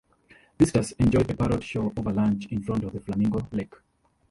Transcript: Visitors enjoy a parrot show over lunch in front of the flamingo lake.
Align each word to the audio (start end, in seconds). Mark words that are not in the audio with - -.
Visitors 0.57 0.93
enjoy 0.97 1.21
a 1.29 1.35
parrot 1.35 1.61
show 1.63 1.93
over 1.95 2.11
lunch 2.11 2.47
in 2.47 2.63
front 2.63 2.83
of 2.83 2.91
the 2.91 2.99
flamingo 2.99 3.47
lake. 3.51 3.75